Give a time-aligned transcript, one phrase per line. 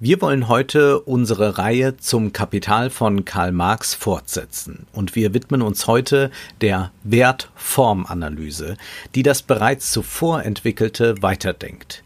[0.00, 5.86] Wir wollen heute unsere Reihe zum Kapital von Karl Marx fortsetzen und wir widmen uns
[5.86, 8.76] heute der Wertformanalyse,
[9.14, 12.02] die das bereits zuvor entwickelte weiterdenkt.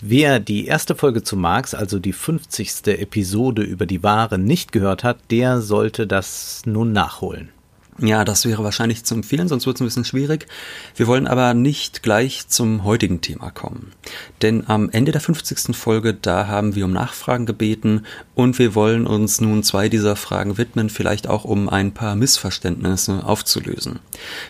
[0.00, 2.86] Wer die erste Folge zu Marx, also die 50.
[2.86, 7.50] Episode über die Ware nicht gehört hat, der sollte das nun nachholen.
[8.02, 10.46] Ja, das wäre wahrscheinlich zu empfehlen, sonst wird es ein bisschen schwierig.
[10.96, 13.92] Wir wollen aber nicht gleich zum heutigen Thema kommen.
[14.40, 15.76] Denn am Ende der 50.
[15.76, 20.56] Folge, da haben wir um Nachfragen gebeten und wir wollen uns nun zwei dieser Fragen
[20.56, 23.98] widmen, vielleicht auch um ein paar Missverständnisse aufzulösen.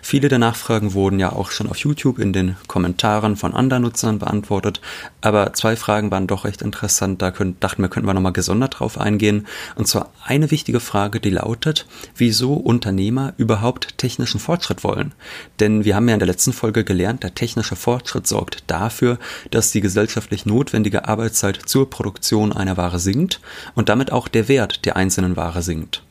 [0.01, 4.21] Viele der Nachfragen wurden ja auch schon auf YouTube in den Kommentaren von anderen Nutzern
[4.21, 4.81] beantwortet,
[5.23, 8.79] aber zwei Fragen waren doch recht interessant, da können, dachten wir, könnten wir nochmal gesondert
[8.79, 9.49] drauf eingehen.
[9.75, 15.13] Und zwar eine wichtige Frage, die lautet, wieso Unternehmer überhaupt technischen Fortschritt wollen.
[15.59, 19.19] Denn wir haben ja in der letzten Folge gelernt, der technische Fortschritt sorgt dafür,
[19.51, 23.41] dass die gesellschaftlich notwendige Arbeitszeit zur Produktion einer Ware sinkt
[23.75, 26.03] und damit auch der Wert der einzelnen Ware sinkt.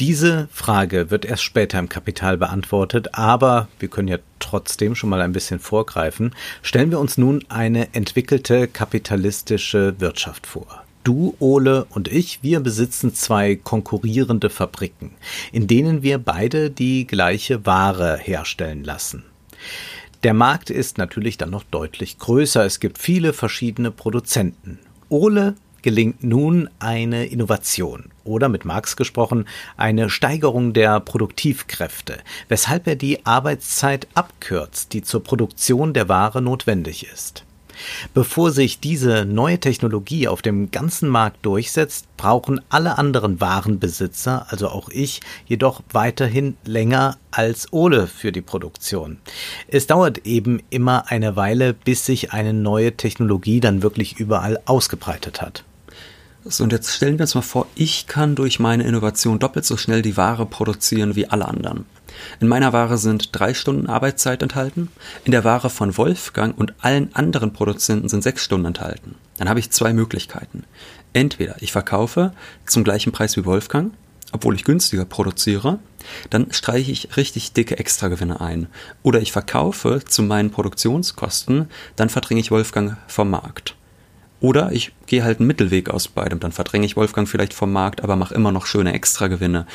[0.00, 5.22] Diese Frage wird erst später im Kapital beantwortet, aber wir können ja trotzdem schon mal
[5.22, 6.36] ein bisschen vorgreifen.
[6.62, 10.84] Stellen wir uns nun eine entwickelte kapitalistische Wirtschaft vor.
[11.08, 15.12] Du, Ole und ich, wir besitzen zwei konkurrierende Fabriken,
[15.52, 19.24] in denen wir beide die gleiche Ware herstellen lassen.
[20.22, 22.62] Der Markt ist natürlich dann noch deutlich größer.
[22.62, 24.80] Es gibt viele verschiedene Produzenten.
[25.08, 29.46] Ole gelingt nun eine Innovation oder mit Marx gesprochen
[29.78, 37.10] eine Steigerung der Produktivkräfte, weshalb er die Arbeitszeit abkürzt, die zur Produktion der Ware notwendig
[37.10, 37.44] ist.
[38.14, 44.68] Bevor sich diese neue Technologie auf dem ganzen Markt durchsetzt, brauchen alle anderen Warenbesitzer, also
[44.68, 49.18] auch ich, jedoch weiterhin länger als Ole für die Produktion.
[49.68, 55.40] Es dauert eben immer eine Weile, bis sich eine neue Technologie dann wirklich überall ausgebreitet
[55.40, 55.64] hat.
[56.50, 59.76] So, und jetzt stellen wir uns mal vor, ich kann durch meine Innovation doppelt so
[59.76, 61.84] schnell die Ware produzieren wie alle anderen.
[62.40, 64.88] In meiner Ware sind drei Stunden Arbeitszeit enthalten,
[65.24, 69.16] in der Ware von Wolfgang und allen anderen Produzenten sind sechs Stunden enthalten.
[69.36, 70.64] Dann habe ich zwei Möglichkeiten.
[71.12, 72.32] Entweder ich verkaufe
[72.64, 73.92] zum gleichen Preis wie Wolfgang,
[74.32, 75.78] obwohl ich günstiger produziere,
[76.30, 78.68] dann streiche ich richtig dicke Extragewinne ein.
[79.02, 83.74] Oder ich verkaufe zu meinen Produktionskosten, dann verdränge ich Wolfgang vom Markt.
[84.40, 86.38] Oder ich gehe halt einen Mittelweg aus beidem.
[86.38, 89.66] Dann verdränge ich Wolfgang vielleicht vom Markt, aber mache immer noch schöne Extragewinne.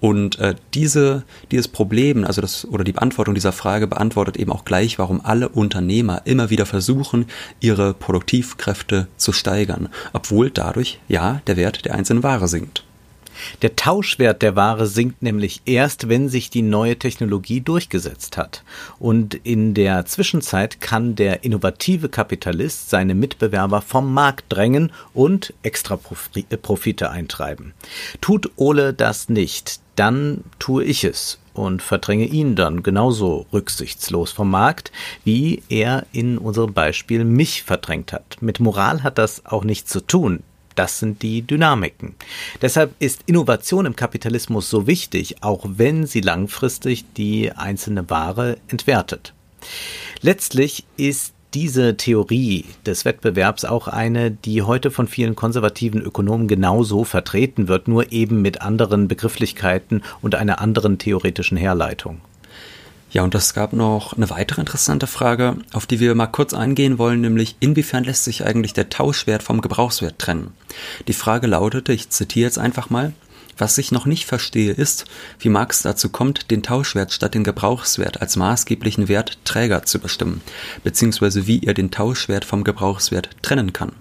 [0.00, 4.64] Und äh, diese, dieses Problem, also das oder die Beantwortung dieser Frage beantwortet eben auch
[4.64, 7.26] gleich, warum alle Unternehmer immer wieder versuchen,
[7.60, 12.84] ihre Produktivkräfte zu steigern, obwohl dadurch ja der Wert der einzelnen Ware sinkt.
[13.62, 18.64] Der Tauschwert der Ware sinkt nämlich erst, wenn sich die neue Technologie durchgesetzt hat.
[18.98, 25.98] Und in der Zwischenzeit kann der innovative Kapitalist seine Mitbewerber vom Markt drängen und extra
[26.34, 27.74] äh, Profite eintreiben.
[28.20, 34.50] Tut Ole das nicht, dann tue ich es und verdränge ihn dann genauso rücksichtslos vom
[34.50, 34.90] Markt,
[35.24, 38.38] wie er in unserem Beispiel mich verdrängt hat.
[38.40, 40.42] Mit Moral hat das auch nichts zu tun.
[40.74, 42.14] Das sind die Dynamiken.
[42.60, 49.34] Deshalb ist Innovation im Kapitalismus so wichtig, auch wenn sie langfristig die einzelne Ware entwertet.
[50.20, 57.04] Letztlich ist diese Theorie des Wettbewerbs auch eine, die heute von vielen konservativen Ökonomen genauso
[57.04, 62.20] vertreten wird, nur eben mit anderen Begrifflichkeiten und einer anderen theoretischen Herleitung.
[63.12, 66.96] Ja, und es gab noch eine weitere interessante Frage, auf die wir mal kurz eingehen
[66.96, 70.54] wollen, nämlich inwiefern lässt sich eigentlich der Tauschwert vom Gebrauchswert trennen?
[71.08, 73.12] Die Frage lautete, ich zitiere jetzt einfach mal,
[73.56, 75.04] was ich noch nicht verstehe, ist,
[75.38, 80.40] wie Marx dazu kommt, den Tauschwert statt den Gebrauchswert als maßgeblichen Wertträger zu bestimmen,
[80.84, 83.92] beziehungsweise wie er den Tauschwert vom Gebrauchswert trennen kann.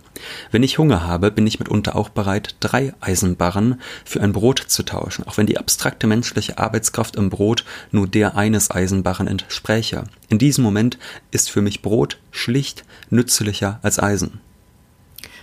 [0.52, 4.84] Wenn ich Hunger habe, bin ich mitunter auch bereit, drei Eisenbarren für ein Brot zu
[4.84, 10.04] tauschen, auch wenn die abstrakte menschliche Arbeitskraft im Brot nur der eines Eisenbarren entspräche.
[10.30, 10.98] In diesem Moment
[11.32, 14.40] ist für mich Brot schlicht nützlicher als Eisen.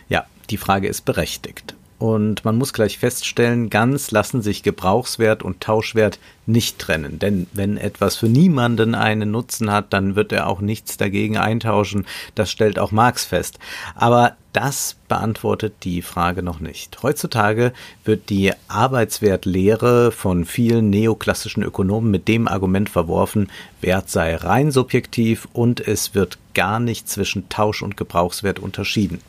[0.09, 1.75] Ja, die Frage ist berechtigt.
[1.99, 7.19] Und man muss gleich feststellen, ganz lassen sich Gebrauchswert und Tauschwert nicht trennen.
[7.19, 12.07] Denn wenn etwas für niemanden einen Nutzen hat, dann wird er auch nichts dagegen eintauschen.
[12.37, 13.59] Das stellt auch Marx fest.
[13.97, 17.03] Aber das beantwortet die Frage noch nicht.
[17.03, 17.73] Heutzutage
[18.05, 23.51] wird die Arbeitswertlehre von vielen neoklassischen Ökonomen mit dem Argument verworfen,
[23.81, 29.21] Wert sei rein subjektiv und es wird gar nicht zwischen Tausch und Gebrauchswert unterschieden.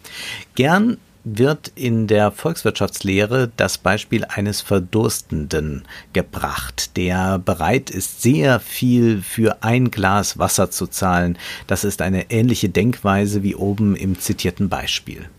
[0.55, 5.83] Gern wird in der Volkswirtschaftslehre das Beispiel eines Verdurstenden
[6.13, 11.37] gebracht, der bereit ist, sehr viel für ein Glas Wasser zu zahlen.
[11.67, 15.29] Das ist eine ähnliche Denkweise wie oben im zitierten Beispiel.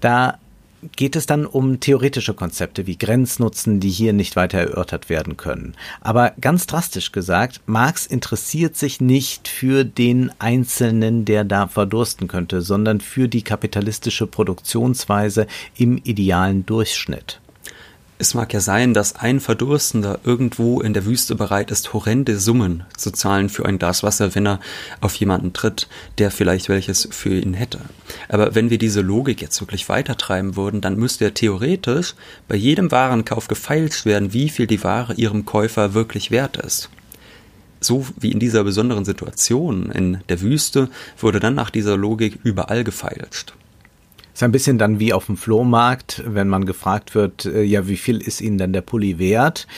[0.00, 0.38] Da
[0.96, 5.74] geht es dann um theoretische Konzepte wie Grenznutzen, die hier nicht weiter erörtert werden können.
[6.00, 12.62] Aber ganz drastisch gesagt, Marx interessiert sich nicht für den Einzelnen, der da verdursten könnte,
[12.62, 15.46] sondern für die kapitalistische Produktionsweise
[15.76, 17.40] im idealen Durchschnitt.
[18.16, 22.84] Es mag ja sein, dass ein Verdurstender irgendwo in der Wüste bereit ist, horrende Summen
[22.96, 24.60] zu zahlen für ein Glas Wasser, wenn er
[25.00, 25.88] auf jemanden tritt,
[26.18, 27.80] der vielleicht welches für ihn hätte.
[28.28, 32.14] Aber wenn wir diese Logik jetzt wirklich weitertreiben würden, dann müsste ja theoretisch
[32.46, 36.90] bei jedem Warenkauf gefeilscht werden, wie viel die Ware ihrem Käufer wirklich wert ist
[37.80, 40.88] so wie in dieser besonderen Situation in der Wüste,
[41.18, 43.52] wurde dann nach dieser Logik überall gefeilscht.
[44.34, 47.96] Ist ein bisschen dann wie auf dem Flohmarkt, wenn man gefragt wird, äh, ja, wie
[47.96, 49.68] viel ist Ihnen denn der Pulli wert?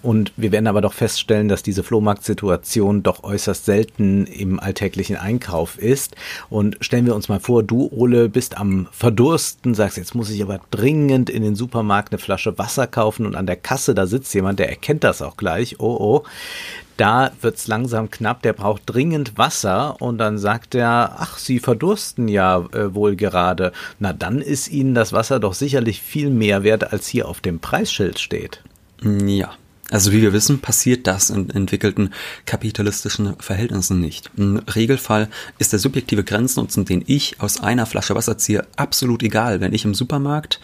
[0.00, 5.78] Und wir werden aber doch feststellen, dass diese Flohmarktsituation doch äußerst selten im alltäglichen Einkauf
[5.78, 6.16] ist.
[6.48, 10.42] Und stellen wir uns mal vor, du, Ole, bist am Verdursten, sagst, jetzt muss ich
[10.42, 14.32] aber dringend in den Supermarkt eine Flasche Wasser kaufen und an der Kasse, da sitzt
[14.32, 15.78] jemand, der erkennt das auch gleich.
[15.78, 16.24] Oh, oh
[16.96, 22.28] da wird's langsam knapp, der braucht dringend Wasser und dann sagt er, ach, Sie verdursten
[22.28, 23.72] ja äh, wohl gerade.
[23.98, 27.60] Na, dann ist Ihnen das Wasser doch sicherlich viel mehr wert, als hier auf dem
[27.60, 28.62] Preisschild steht.
[29.02, 29.50] Ja.
[29.88, 32.12] Also wie wir wissen, passiert das in entwickelten
[32.44, 34.32] kapitalistischen Verhältnissen nicht.
[34.36, 35.28] Im Regelfall
[35.58, 39.84] ist der subjektive Grenznutzen, den ich aus einer Flasche Wasser ziehe, absolut egal, wenn ich
[39.84, 40.58] im Supermarkt,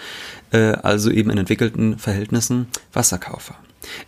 [0.51, 3.55] äh, also eben in entwickelten Verhältnissen, Wasser kaufe.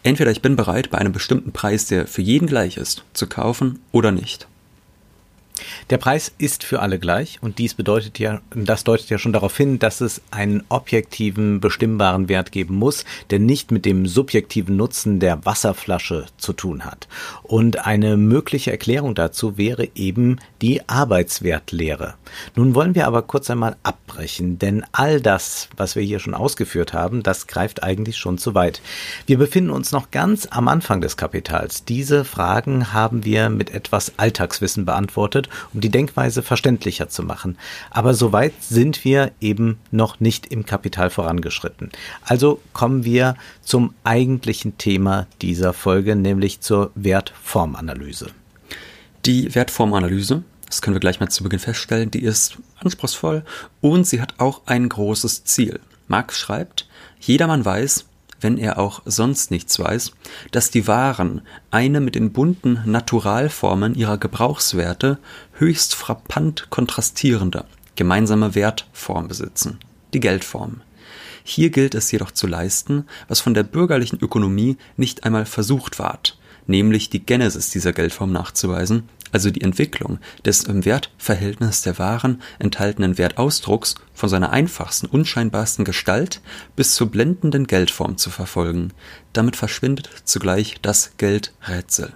[0.02, 3.80] Entweder ich bin bereit, bei einem bestimmten Preis, der für jeden gleich ist, zu kaufen
[3.92, 4.46] oder nicht.
[5.90, 9.56] Der Preis ist für alle gleich und dies bedeutet ja, das deutet ja schon darauf
[9.56, 15.20] hin, dass es einen objektiven, bestimmbaren Wert geben muss, der nicht mit dem subjektiven Nutzen
[15.20, 17.06] der Wasserflasche zu tun hat.
[17.42, 22.14] Und eine mögliche Erklärung dazu wäre eben die Arbeitswertlehre.
[22.56, 26.92] Nun wollen wir aber kurz einmal abbrechen, denn all das, was wir hier schon ausgeführt
[26.92, 28.80] haben, das greift eigentlich schon zu weit.
[29.26, 31.84] Wir befinden uns noch ganz am Anfang des Kapitals.
[31.84, 37.56] Diese Fragen haben wir mit etwas Alltagswissen beantwortet wird, um die Denkweise verständlicher zu machen.
[37.90, 41.90] Aber soweit sind wir eben noch nicht im Kapital vorangeschritten.
[42.24, 48.30] Also kommen wir zum eigentlichen Thema dieser Folge, nämlich zur Wertformanalyse.
[49.26, 53.44] Die Wertformanalyse, das können wir gleich mal zu Beginn feststellen, die ist anspruchsvoll
[53.80, 55.80] und sie hat auch ein großes Ziel.
[56.08, 56.86] Marx schreibt,
[57.20, 58.04] jedermann weiß,
[58.44, 60.12] wenn er auch sonst nichts weiß,
[60.52, 65.18] dass die Waren eine mit den bunten Naturalformen ihrer Gebrauchswerte
[65.54, 67.64] höchst frappant kontrastierende
[67.96, 69.78] gemeinsame Wertform besitzen,
[70.12, 70.82] die Geldform.
[71.42, 76.38] Hier gilt es jedoch zu leisten, was von der bürgerlichen Ökonomie nicht einmal versucht ward,
[76.66, 83.18] nämlich die Genesis dieser Geldform nachzuweisen also die Entwicklung des im Wertverhältnis der Waren enthaltenen
[83.18, 86.40] Wertausdrucks von seiner einfachsten, unscheinbarsten Gestalt
[86.76, 88.92] bis zur blendenden Geldform zu verfolgen.
[89.32, 92.12] Damit verschwindet zugleich das Geldrätsel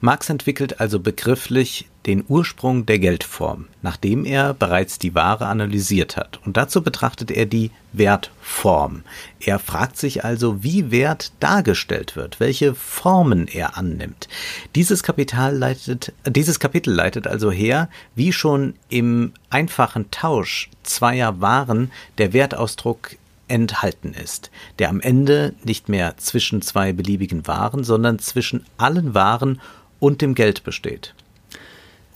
[0.00, 6.40] Marx entwickelt also begrifflich den Ursprung der Geldform, nachdem er bereits die Ware analysiert hat.
[6.46, 9.02] Und dazu betrachtet er die Wertform.
[9.38, 14.28] Er fragt sich also, wie Wert dargestellt wird, welche Formen er annimmt.
[14.74, 21.90] Dieses, Kapital leitet, dieses Kapitel leitet also her, wie schon im einfachen Tausch zweier Waren
[22.18, 23.16] der Wertausdruck
[23.50, 29.60] enthalten ist, der am Ende nicht mehr zwischen zwei beliebigen Waren, sondern zwischen allen Waren
[29.98, 31.14] und dem Geld besteht.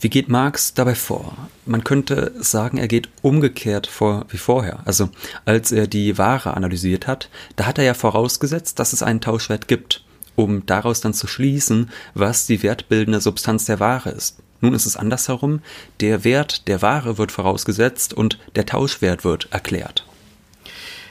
[0.01, 1.37] Wie geht Marx dabei vor?
[1.65, 4.81] Man könnte sagen, er geht umgekehrt vor wie vorher.
[4.85, 5.09] Also
[5.45, 9.67] als er die Ware analysiert hat, da hat er ja vorausgesetzt, dass es einen Tauschwert
[9.67, 10.05] gibt,
[10.37, 14.39] um daraus dann zu schließen, was die wertbildende Substanz der Ware ist.
[14.61, 15.61] Nun ist es andersherum,
[16.01, 20.05] der Wert der Ware wird vorausgesetzt und der Tauschwert wird erklärt.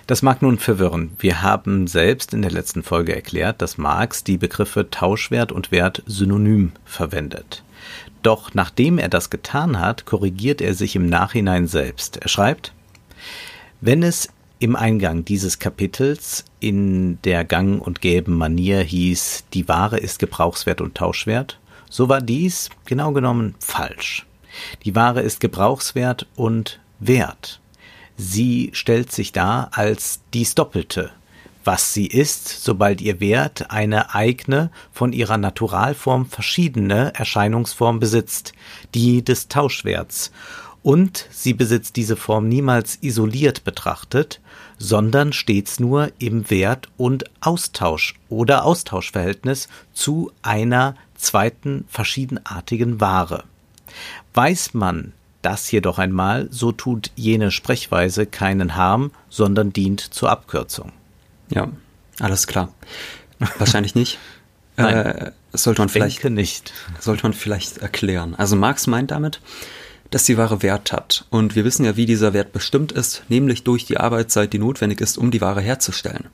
[0.05, 1.11] Das mag nun verwirren.
[1.17, 6.03] Wir haben selbst in der letzten Folge erklärt, dass Marx die Begriffe Tauschwert und Wert
[6.05, 7.63] synonym verwendet.
[8.21, 12.17] Doch nachdem er das getan hat, korrigiert er sich im Nachhinein selbst.
[12.17, 12.73] Er schreibt,
[13.79, 14.29] wenn es
[14.59, 20.81] im Eingang dieses Kapitels in der gang und gäben Manier hieß, die Ware ist Gebrauchswert
[20.81, 24.25] und Tauschwert, so war dies genau genommen falsch.
[24.83, 27.59] Die Ware ist Gebrauchswert und Wert.
[28.17, 31.11] Sie stellt sich dar als dies Doppelte,
[31.63, 38.53] was sie ist, sobald ihr Wert eine eigene, von ihrer Naturalform verschiedene Erscheinungsform besitzt,
[38.93, 40.31] die des Tauschwerts,
[40.83, 44.41] Und sie besitzt diese Form niemals isoliert betrachtet,
[44.77, 53.45] sondern stets nur im Wert- und Austausch oder Austauschverhältnis zu einer zweiten verschiedenartigen Ware.
[54.33, 55.13] Weiß man
[55.43, 60.91] das jedoch einmal, so tut jene Sprechweise keinen Harm, sondern dient zur Abkürzung.
[61.49, 61.69] Ja,
[62.19, 62.73] alles klar.
[63.59, 64.17] Wahrscheinlich nicht.
[64.77, 66.73] Nein, äh, sollte man vielleicht nicht.
[66.99, 68.33] Sollte man vielleicht erklären.
[68.35, 69.39] Also Marx meint damit,
[70.09, 71.25] dass die Ware Wert hat.
[71.29, 75.01] Und wir wissen ja, wie dieser Wert bestimmt ist, nämlich durch die Arbeitszeit, die notwendig
[75.01, 76.25] ist, um die Ware herzustellen.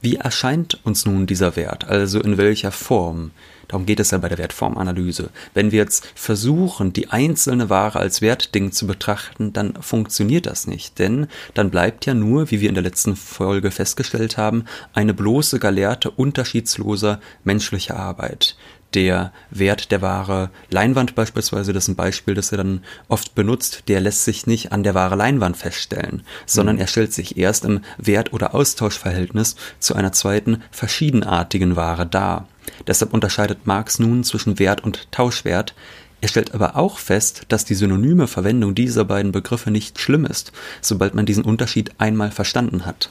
[0.00, 3.30] Wie erscheint uns nun dieser Wert, also in welcher Form?
[3.72, 5.30] Darum geht es ja bei der Wertformanalyse.
[5.54, 10.98] Wenn wir jetzt versuchen, die einzelne Ware als Wertding zu betrachten, dann funktioniert das nicht,
[10.98, 15.58] denn dann bleibt ja nur, wie wir in der letzten Folge festgestellt haben, eine bloße
[15.58, 18.56] Gelehrte unterschiedsloser menschlicher Arbeit
[18.92, 23.84] der Wert der Ware Leinwand beispielsweise, das ist ein Beispiel, das er dann oft benutzt,
[23.88, 26.82] der lässt sich nicht an der Ware Leinwand feststellen, sondern mhm.
[26.82, 32.48] er stellt sich erst im Wert- oder Austauschverhältnis zu einer zweiten verschiedenartigen Ware dar.
[32.86, 35.74] Deshalb unterscheidet Marx nun zwischen Wert und Tauschwert,
[36.22, 40.52] er stellt aber auch fest, dass die synonyme Verwendung dieser beiden Begriffe nicht schlimm ist,
[40.80, 43.10] sobald man diesen Unterschied einmal verstanden hat.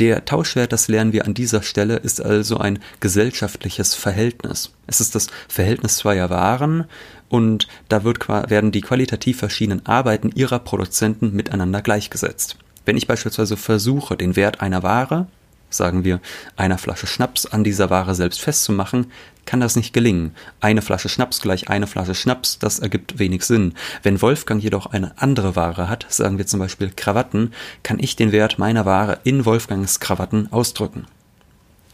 [0.00, 4.72] Der Tauschwert, das lernen wir an dieser Stelle, ist also ein gesellschaftliches Verhältnis.
[4.88, 6.86] Es ist das Verhältnis zweier Waren
[7.28, 12.56] und da wird, werden die qualitativ verschiedenen Arbeiten ihrer Produzenten miteinander gleichgesetzt.
[12.84, 15.28] Wenn ich beispielsweise versuche, den Wert einer Ware
[15.70, 16.20] sagen wir,
[16.56, 19.10] einer Flasche Schnaps an dieser Ware selbst festzumachen,
[19.46, 20.34] kann das nicht gelingen.
[20.60, 23.74] Eine Flasche Schnaps gleich eine Flasche Schnaps, das ergibt wenig Sinn.
[24.02, 28.32] Wenn Wolfgang jedoch eine andere Ware hat, sagen wir zum Beispiel Krawatten, kann ich den
[28.32, 31.06] Wert meiner Ware in Wolfgangs Krawatten ausdrücken.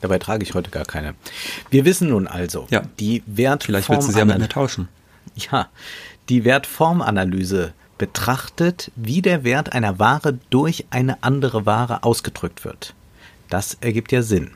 [0.00, 1.14] Dabei trage ich heute gar keine.
[1.70, 2.82] Wir wissen nun also, ja.
[3.00, 4.88] die Wertform Vielleicht willst du sie ja mit mir tauschen.
[5.34, 5.68] Ja,
[6.28, 12.94] die Wertformanalyse betrachtet, wie der Wert einer Ware durch eine andere Ware ausgedrückt wird.
[13.48, 14.50] Das ergibt ja Sinn.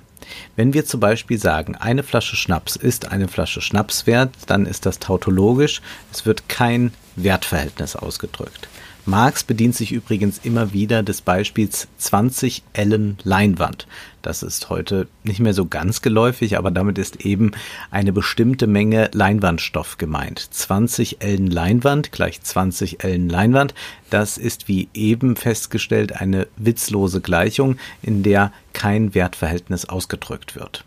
[0.57, 4.87] Wenn wir zum Beispiel sagen, eine Flasche Schnaps ist eine Flasche Schnaps wert, dann ist
[4.87, 5.81] das tautologisch.
[6.13, 8.69] Es wird kein Wertverhältnis ausgedrückt.
[9.07, 13.87] Marx bedient sich übrigens immer wieder des Beispiels 20 Ellen Leinwand.
[14.23, 17.53] Das ist heute nicht mehr so ganz geläufig, aber damit ist eben
[17.91, 20.39] eine bestimmte Menge Leinwandstoff gemeint.
[20.51, 23.75] 20 Ellen Leinwand gleich 20 Ellen Leinwand.
[24.11, 30.85] Das ist wie eben festgestellt eine witzlose Gleichung, in der kein Wertverhältnis ausgedrückt wird.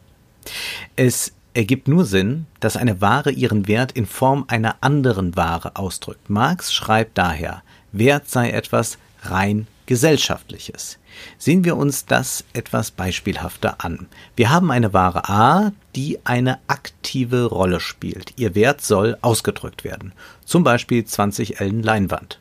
[0.96, 6.29] Es ergibt nur Sinn, dass eine Ware ihren Wert in Form einer anderen Ware ausdrückt.
[6.29, 10.98] Marx schreibt daher, Wert sei etwas rein Gesellschaftliches.
[11.38, 14.07] Sehen wir uns das etwas beispielhafter an.
[14.36, 18.33] Wir haben eine Ware A, die eine aktive Rolle spielt.
[18.38, 20.13] Ihr Wert soll ausgedrückt werden.
[20.45, 22.39] Zum Beispiel 20 Ellen Leinwand.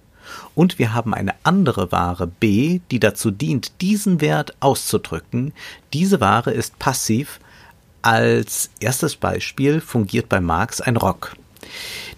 [0.54, 5.52] Und wir haben eine andere Ware B, die dazu dient, diesen Wert auszudrücken.
[5.92, 7.40] Diese Ware ist passiv.
[8.02, 11.36] Als erstes Beispiel fungiert bei Marx ein Rock.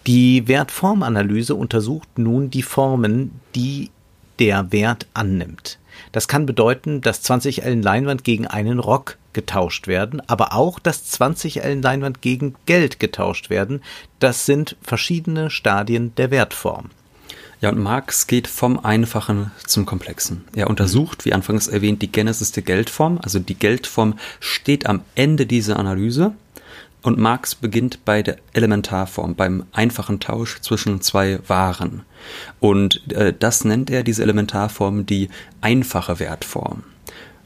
[0.06, 3.90] Die Wertformanalyse untersucht nun die Formen, die
[4.38, 5.78] der Wert annimmt.
[6.10, 11.04] Das kann bedeuten, dass 20 Ellen Leinwand gegen einen Rock getauscht werden, aber auch, dass
[11.04, 13.82] 20 Ellen Leinwand gegen Geld getauscht werden.
[14.20, 16.90] Das sind verschiedene Stadien der Wertform.
[17.64, 20.44] Ja, und Marx geht vom Einfachen zum Komplexen.
[20.54, 23.18] Er untersucht, wie anfangs erwähnt, die Genesis der Geldform.
[23.22, 26.34] Also die Geldform steht am Ende dieser Analyse
[27.00, 32.02] und Marx beginnt bei der Elementarform, beim einfachen Tausch zwischen zwei Waren.
[32.60, 35.30] Und äh, das nennt er diese Elementarform die
[35.62, 36.82] einfache Wertform.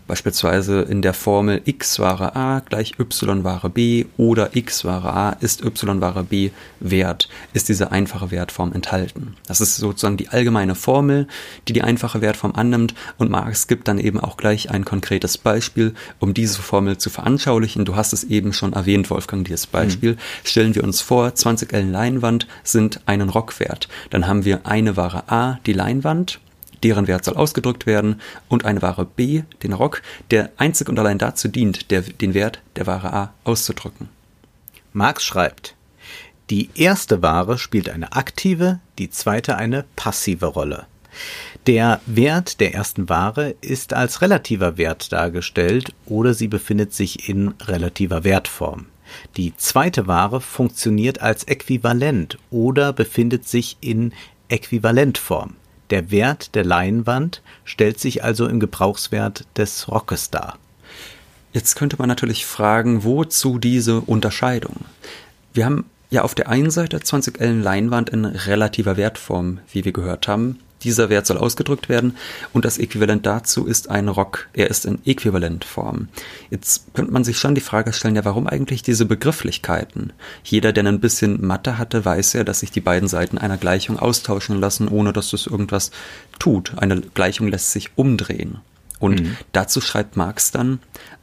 [0.09, 5.31] Beispielsweise in der Formel x Ware a gleich y Ware b oder x Ware a
[5.41, 6.51] ist y Ware b
[6.81, 9.37] Wert, ist diese einfache Wertform enthalten.
[9.47, 11.29] Das ist sozusagen die allgemeine Formel,
[11.69, 15.95] die die einfache Wertform annimmt und Marx gibt dann eben auch gleich ein konkretes Beispiel,
[16.19, 17.85] um diese Formel zu veranschaulichen.
[17.85, 20.13] Du hast es eben schon erwähnt, Wolfgang, dieses Beispiel.
[20.13, 20.19] Mhm.
[20.45, 23.89] Stellen wir uns vor, 20 Ellen Leinwand sind einen Rockwert.
[24.09, 26.41] Dann haben wir eine Ware a, die Leinwand,
[26.83, 31.19] deren Wert soll ausgedrückt werden, und eine Ware B, den Rock, der einzig und allein
[31.19, 34.09] dazu dient, der, den Wert der Ware A auszudrücken.
[34.93, 35.75] Marx schreibt,
[36.51, 40.87] die erste Ware spielt eine aktive, die zweite eine passive Rolle.
[41.67, 47.49] Der Wert der ersten Ware ist als relativer Wert dargestellt oder sie befindet sich in
[47.61, 48.87] relativer Wertform.
[49.37, 54.13] Die zweite Ware funktioniert als Äquivalent oder befindet sich in
[54.49, 55.55] Äquivalentform.
[55.91, 60.59] Der Wert der Leinwand stellt sich also im Gebrauchswert des Rockes dar.
[61.53, 64.85] Jetzt könnte man natürlich fragen, wozu diese Unterscheidung?
[65.55, 69.93] Wir haben Ja, auf der einen Seite 20 Ellen Leinwand in relativer Wertform, wie wir
[69.93, 70.59] gehört haben.
[70.83, 72.17] Dieser Wert soll ausgedrückt werden
[72.53, 74.49] und das Äquivalent dazu ist ein Rock.
[74.53, 76.09] Er ist in Äquivalentform.
[76.51, 80.13] Jetzt könnte man sich schon die Frage stellen, ja, warum eigentlich diese Begrifflichkeiten?
[80.45, 83.99] Jeder, der ein bisschen Mathe hatte, weiß ja, dass sich die beiden Seiten einer Gleichung
[83.99, 85.91] austauschen lassen, ohne dass das irgendwas
[86.39, 86.73] tut.
[86.77, 88.59] Eine Gleichung lässt sich umdrehen.
[88.99, 89.37] Und mhm.
[89.53, 90.81] dazu schreibt Marx dann,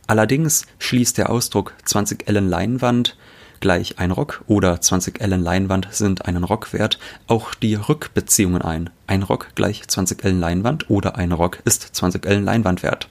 [0.08, 3.18] allerdings schließt der Ausdruck 20 Ellen Leinwand
[3.66, 8.92] gleich ein Rock oder 20 Ellen Leinwand sind einen Rock wert, auch die Rückbeziehungen ein.
[9.08, 13.10] Ein Rock gleich 20 Ellen Leinwand oder ein Rock ist 20 Ellen Leinwand wert.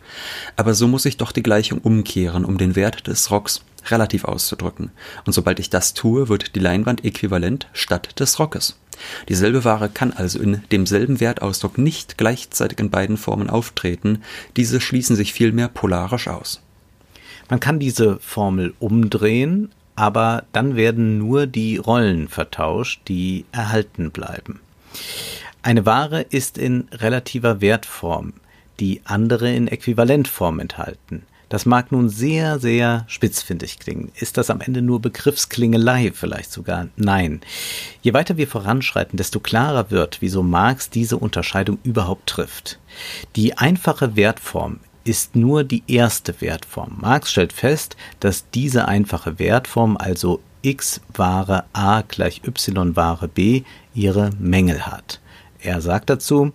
[0.55, 4.93] Aber so muss ich doch die Gleichung umkehren, um den Wert des Rocks relativ auszudrücken.
[5.27, 8.77] Und sobald ich das tue, wird die Leinwand äquivalent statt des Rockes.
[9.29, 14.23] Dieselbe Ware kann also in demselben Wertausdruck nicht gleichzeitig in beiden Formen auftreten,
[14.57, 16.61] diese schließen sich vielmehr polarisch aus.
[17.51, 24.61] Man kann diese Formel umdrehen, aber dann werden nur die Rollen vertauscht, die erhalten bleiben.
[25.63, 28.35] Eine Ware ist in relativer Wertform,
[28.81, 31.23] die andere in Äquivalentform enthalten.
[31.49, 34.11] Das mag nun sehr, sehr spitzfindig klingen.
[34.17, 36.89] Ist das am Ende nur Begriffsklingelei vielleicht sogar?
[36.97, 37.43] Nein.
[38.03, 42.81] Je weiter wir voranschreiten, desto klarer wird, wieso Marx diese Unterscheidung überhaupt trifft.
[43.37, 46.99] Die einfache Wertform ist nur die erste Wertform.
[47.01, 53.63] Marx stellt fest, dass diese einfache Wertform, also x Ware a gleich y Ware b,
[53.95, 55.21] ihre Mängel hat.
[55.61, 56.53] Er sagt dazu,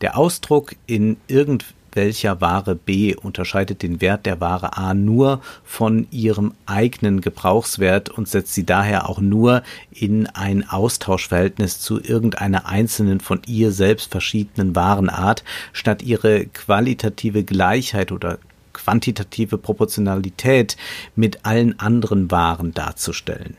[0.00, 6.06] der Ausdruck in irgend welcher Ware B unterscheidet den Wert der Ware A nur von
[6.10, 13.20] ihrem eigenen Gebrauchswert und setzt sie daher auch nur in ein Austauschverhältnis zu irgendeiner einzelnen
[13.20, 18.38] von ihr selbst verschiedenen Warenart, statt ihre qualitative Gleichheit oder
[18.72, 20.76] quantitative Proportionalität
[21.16, 23.56] mit allen anderen Waren darzustellen.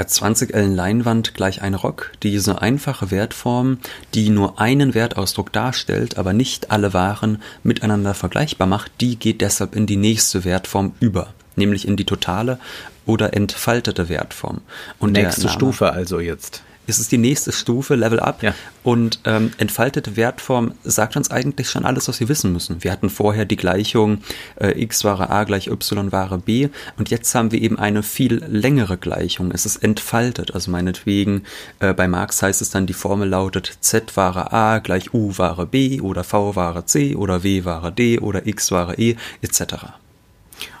[0.00, 2.12] Ja, 20 Ellen Leinwand gleich ein Rock.
[2.22, 3.76] Diese einfache Wertform,
[4.14, 9.76] die nur einen Wertausdruck darstellt, aber nicht alle Waren miteinander vergleichbar macht, die geht deshalb
[9.76, 12.58] in die nächste Wertform über, nämlich in die totale
[13.04, 14.62] oder entfaltete Wertform.
[14.98, 18.42] Und nächste Stufe also jetzt ist es die nächste Stufe, Level Up.
[18.42, 18.54] Ja.
[18.82, 22.82] Und ähm, entfaltete Wertform sagt uns eigentlich schon alles, was wir wissen müssen.
[22.82, 24.18] Wir hatten vorher die Gleichung
[24.60, 28.44] äh, x Ware a gleich y Ware b und jetzt haben wir eben eine viel
[28.46, 29.50] längere Gleichung.
[29.52, 31.44] Es ist entfaltet, also meinetwegen
[31.78, 35.66] äh, bei Marx heißt es dann, die Formel lautet z Ware a gleich u Ware
[35.66, 40.00] b oder v Ware c oder w Ware d oder x Ware e etc.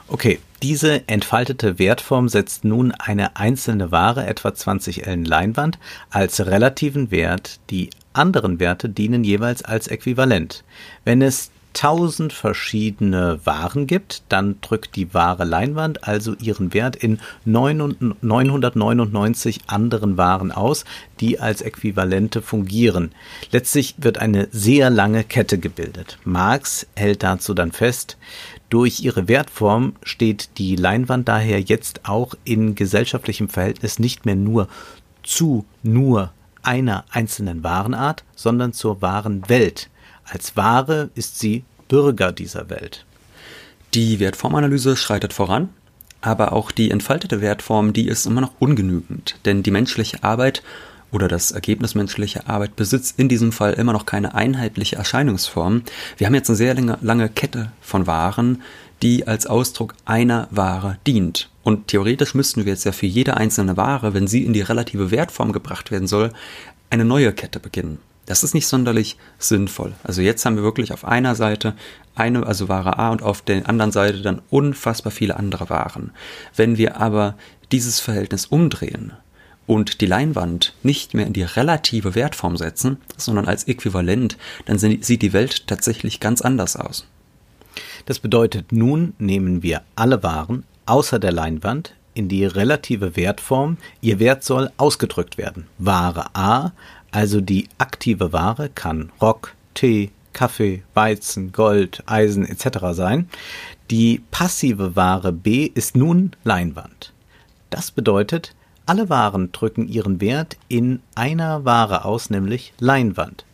[0.08, 5.78] Okay, diese entfaltete Wertform setzt nun eine einzelne Ware, etwa 20 Ellen Leinwand,
[6.10, 7.60] als relativen Wert.
[7.70, 10.64] Die anderen Werte dienen jeweils als Äquivalent.
[11.04, 17.20] Wenn es 1000 verschiedene Waren gibt, dann drückt die Ware Leinwand also ihren Wert in
[17.44, 20.84] 999 anderen Waren aus,
[21.20, 23.12] die als Äquivalente fungieren.
[23.52, 26.18] Letztlich wird eine sehr lange Kette gebildet.
[26.24, 28.16] Marx hält dazu dann fest,
[28.70, 34.68] durch ihre Wertform steht die Leinwand daher jetzt auch in gesellschaftlichem Verhältnis nicht mehr nur
[35.22, 39.90] zu nur einer einzelnen Warenart, sondern zur wahren Welt.
[40.24, 43.04] Als Ware ist sie Bürger dieser Welt.
[43.94, 45.70] Die Wertformanalyse schreitet voran,
[46.20, 50.62] aber auch die entfaltete Wertform, die ist immer noch ungenügend, denn die menschliche Arbeit
[51.12, 55.82] oder das Ergebnis menschlicher Arbeit besitzt in diesem Fall immer noch keine einheitliche Erscheinungsform.
[56.16, 58.62] Wir haben jetzt eine sehr lange, lange Kette von Waren,
[59.02, 61.50] die als Ausdruck einer Ware dient.
[61.62, 65.10] Und theoretisch müssten wir jetzt ja für jede einzelne Ware, wenn sie in die relative
[65.10, 66.32] Wertform gebracht werden soll,
[66.90, 67.98] eine neue Kette beginnen.
[68.26, 69.92] Das ist nicht sonderlich sinnvoll.
[70.04, 71.74] Also jetzt haben wir wirklich auf einer Seite
[72.14, 76.12] eine, also Ware A und auf der anderen Seite dann unfassbar viele andere Waren.
[76.54, 77.34] Wenn wir aber
[77.72, 79.12] dieses Verhältnis umdrehen,
[79.70, 85.22] und die Leinwand nicht mehr in die relative Wertform setzen, sondern als Äquivalent, dann sieht
[85.22, 87.06] die Welt tatsächlich ganz anders aus.
[88.04, 93.76] Das bedeutet, nun nehmen wir alle Waren außer der Leinwand in die relative Wertform.
[94.00, 95.68] Ihr Wert soll ausgedrückt werden.
[95.78, 96.72] Ware A,
[97.12, 102.88] also die aktive Ware, kann Rock, Tee, Kaffee, Weizen, Gold, Eisen etc.
[102.90, 103.28] sein.
[103.88, 107.12] Die passive Ware B ist nun Leinwand.
[107.70, 108.52] Das bedeutet,
[108.90, 113.44] alle Waren drücken ihren Wert in einer Ware aus, nämlich Leinwand.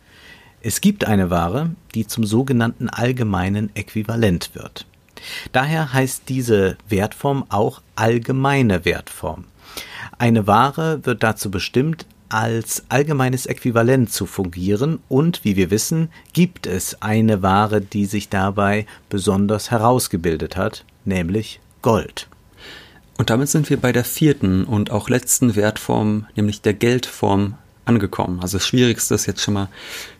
[0.61, 4.87] Es gibt eine Ware, die zum sogenannten allgemeinen Äquivalent wird.
[5.51, 9.43] Daher heißt diese Wertform auch allgemeine Wertform.
[10.17, 16.65] Eine Ware wird dazu bestimmt, als allgemeines Äquivalent zu fungieren und wie wir wissen, gibt
[16.65, 22.27] es eine Ware, die sich dabei besonders herausgebildet hat, nämlich Gold.
[23.17, 27.55] Und damit sind wir bei der vierten und auch letzten Wertform, nämlich der Geldform,
[27.87, 28.39] angekommen.
[28.41, 29.69] Also das Schwierigste ist jetzt schon mal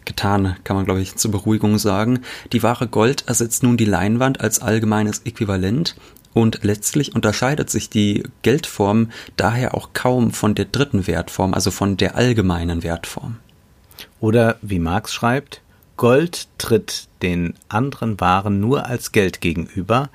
[0.06, 2.22] getan, kann man glaube ich zur Beruhigung sagen.
[2.54, 5.96] Die Ware Gold ersetzt nun die Leinwand als allgemeines Äquivalent
[6.34, 11.98] und letztlich unterscheidet sich die Geldform daher auch kaum von der dritten Wertform, also von
[11.98, 13.38] der allgemeinen Wertform.
[14.20, 15.62] Oder wie Marx schreibt,
[15.98, 20.10] Gold tritt den anderen Waren nur als Geld gegenüber,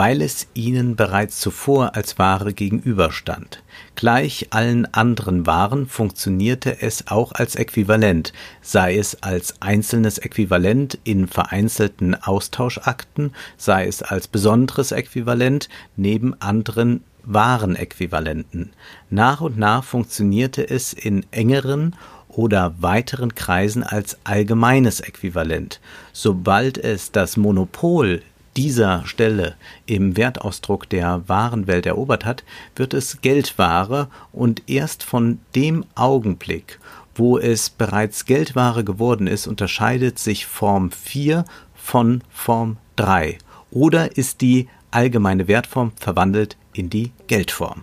[0.00, 3.62] weil es ihnen bereits zuvor als Ware gegenüberstand.
[3.96, 8.32] Gleich allen anderen Waren funktionierte es auch als Äquivalent,
[8.62, 17.04] sei es als einzelnes Äquivalent in vereinzelten Austauschakten, sei es als besonderes Äquivalent neben anderen
[17.24, 18.72] Warenäquivalenten.
[19.10, 21.94] Nach und nach funktionierte es in engeren
[22.26, 25.78] oder weiteren Kreisen als allgemeines Äquivalent.
[26.14, 28.22] Sobald es das Monopol
[28.56, 32.44] dieser Stelle im Wertausdruck der Warenwelt erobert hat,
[32.76, 36.78] wird es Geldware und erst von dem Augenblick,
[37.14, 43.38] wo es bereits Geldware geworden ist, unterscheidet sich Form 4 von Form 3
[43.70, 47.82] oder ist die allgemeine Wertform verwandelt in die Geldform.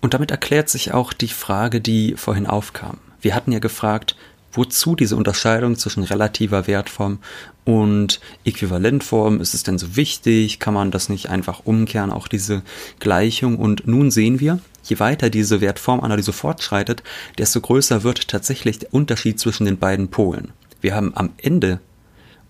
[0.00, 2.98] Und damit erklärt sich auch die Frage, die vorhin aufkam.
[3.20, 4.16] Wir hatten ja gefragt,
[4.54, 7.18] wozu diese Unterscheidung zwischen relativer Wertform
[7.64, 9.40] und Äquivalentform?
[9.40, 10.58] Ist es denn so wichtig?
[10.58, 12.62] Kann man das nicht einfach umkehren, auch diese
[13.00, 13.58] Gleichung?
[13.58, 17.02] Und nun sehen wir, je weiter diese Wertformanalyse fortschreitet,
[17.38, 20.52] desto größer wird tatsächlich der Unterschied zwischen den beiden Polen.
[20.80, 21.80] Wir haben am Ende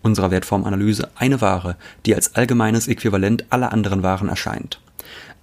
[0.03, 4.81] unserer Wertformanalyse eine Ware, die als allgemeines Äquivalent aller anderen Waren erscheint.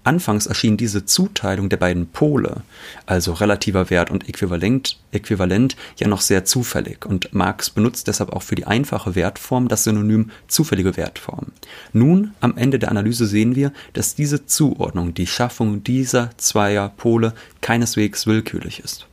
[0.04, 2.64] Anfangs erschien diese Zuteilung der beiden Pole,
[3.06, 8.42] also relativer Wert und Äquivalent, Äquivalent, ja noch sehr zufällig und Marx benutzt deshalb auch
[8.42, 11.48] für die einfache Wertform das Synonym zufällige Wertform.
[11.94, 17.34] Nun, am Ende der Analyse sehen wir, dass diese Zuordnung, die Schaffung dieser zweier Pole
[17.62, 19.06] keineswegs willkürlich ist.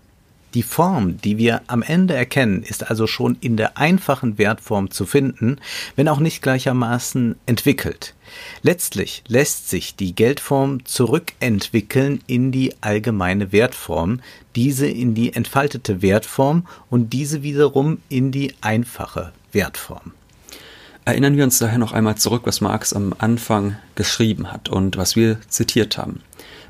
[0.55, 5.05] Die Form, die wir am Ende erkennen, ist also schon in der einfachen Wertform zu
[5.05, 5.59] finden,
[5.95, 8.15] wenn auch nicht gleichermaßen entwickelt.
[8.63, 14.21] Letztlich lässt sich die Geldform zurückentwickeln in die allgemeine Wertform,
[14.57, 20.13] diese in die entfaltete Wertform und diese wiederum in die einfache Wertform.
[21.05, 25.17] Erinnern wir uns daher noch einmal zurück, was Marx am Anfang geschrieben hat und was
[25.17, 26.21] wir zitiert haben.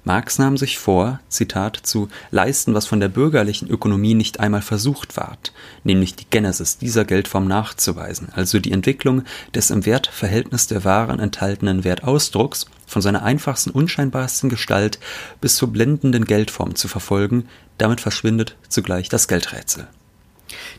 [0.04, 5.16] Marx nahm sich vor, Zitat, zu leisten, was von der bürgerlichen Ökonomie nicht einmal versucht
[5.16, 5.52] ward,
[5.84, 11.84] nämlich die Genesis dieser Geldform nachzuweisen, also die Entwicklung des im Wertverhältnis der Waren enthaltenen
[11.84, 14.98] Wertausdrucks von seiner einfachsten, unscheinbarsten Gestalt
[15.40, 19.88] bis zur blendenden Geldform zu verfolgen, damit verschwindet zugleich das Geldrätsel.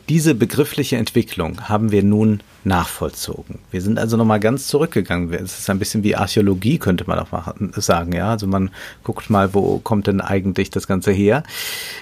[0.08, 3.58] Diese begriffliche Entwicklung haben wir nun nachvollzogen.
[3.70, 5.32] Wir sind also nochmal ganz zurückgegangen.
[5.32, 8.12] Es ist ein bisschen wie Archäologie, könnte man auch machen, sagen.
[8.12, 8.70] Ja, also man
[9.02, 11.42] guckt mal, wo kommt denn eigentlich das Ganze her?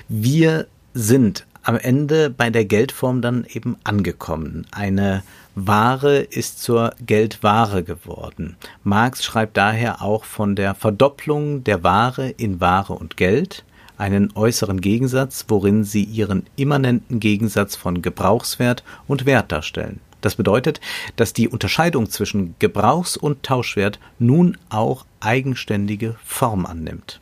[0.09, 4.66] Wir sind am Ende bei der Geldform dann eben angekommen.
[4.70, 5.22] Eine
[5.54, 8.57] Ware ist zur Geldware geworden.
[8.85, 13.64] Marx schreibt daher auch von der Verdopplung der Ware in Ware und Geld
[13.99, 20.01] einen äußeren Gegensatz, worin sie ihren immanenten Gegensatz von Gebrauchswert und Wert darstellen.
[20.21, 20.81] Das bedeutet,
[21.17, 27.21] dass die Unterscheidung zwischen Gebrauchs- und Tauschwert nun auch eigenständige Form annimmt.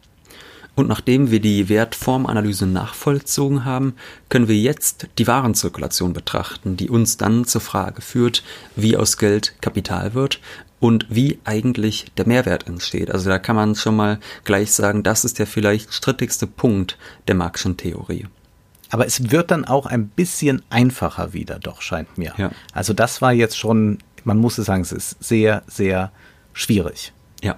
[0.76, 3.94] Und nachdem wir die Wertformanalyse nachvollzogen haben,
[4.28, 8.44] können wir jetzt die Warenzirkulation betrachten, die uns dann zur Frage führt,
[8.76, 10.38] wie aus Geld Kapital wird
[10.78, 13.10] und wie eigentlich der Mehrwert entsteht.
[13.10, 17.34] Also da kann man schon mal gleich sagen, das ist der vielleicht strittigste Punkt der
[17.34, 18.26] Marxischen Theorie.
[18.90, 22.34] Aber es wird dann auch ein bisschen einfacher wieder, doch, scheint mir.
[22.36, 22.50] Ja.
[22.72, 26.12] Also das war jetzt schon, man muss es sagen, es ist sehr, sehr
[26.52, 27.12] schwierig.
[27.42, 27.56] Ja.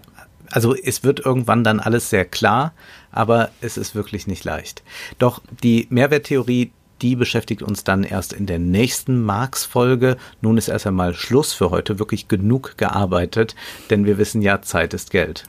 [0.50, 2.72] Also es wird irgendwann dann alles sehr klar,
[3.10, 4.82] aber es ist wirklich nicht leicht.
[5.18, 10.16] Doch die Mehrwerttheorie, die beschäftigt uns dann erst in der nächsten Marx-Folge.
[10.40, 13.54] Nun ist erst einmal Schluss für heute, wirklich genug gearbeitet,
[13.90, 15.44] denn wir wissen ja, Zeit ist Geld.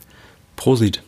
[0.56, 1.02] Prosit.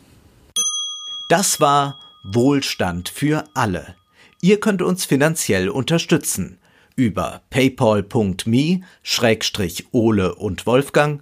[1.29, 3.95] Das war Wohlstand für alle.
[4.41, 6.57] Ihr könnt uns finanziell unterstützen
[6.95, 11.21] über paypal.me-ole und Wolfgang